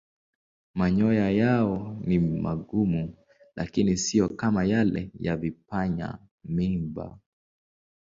[0.75, 3.15] Manyoya yao ni magumu
[3.55, 7.19] lakini siyo kama yale ya vipanya-miiba.